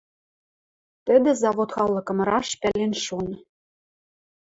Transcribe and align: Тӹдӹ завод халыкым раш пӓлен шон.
Тӹдӹ 1.05 1.31
завод 1.41 1.69
халыкым 1.75 2.19
раш 2.29 2.49
пӓлен 2.61 2.93
шон. 3.03 3.27